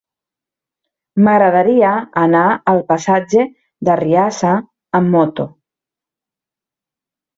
M'agradaria 1.25 1.91
anar 2.23 2.41
al 2.73 2.81
passatge 2.93 3.45
d'Arriassa 3.89 4.55
amb 5.01 5.15
moto. 5.19 5.47